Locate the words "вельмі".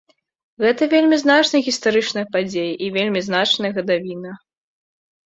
0.93-1.19, 2.97-3.19